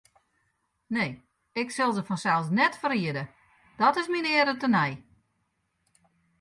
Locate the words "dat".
3.81-3.93